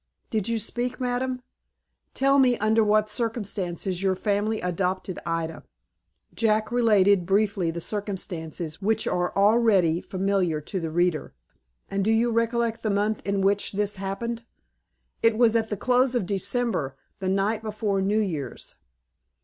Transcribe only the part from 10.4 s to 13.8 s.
to the reader. "And do you recollect the month in which